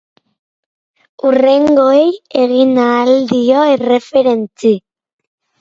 Hurrengoei 1.25 2.09
egin 2.45 2.73
ahal 2.87 3.13
dio 3.35 3.67
erreferentzi. 3.75 4.77